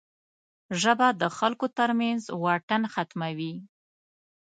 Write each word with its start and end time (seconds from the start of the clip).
ژبه 0.81 1.07
د 1.21 1.23
خلکو 1.37 1.65
ترمنځ 1.77 2.21
واټن 2.43 2.81
ختموي 2.93 3.53